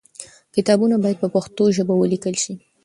کتابونه 0.55 0.95
باید 1.03 1.21
په 1.23 1.27
پښتو 1.35 1.63
ژبه 1.77 1.93
ولیکل 1.97 2.35
سي. 2.43 2.53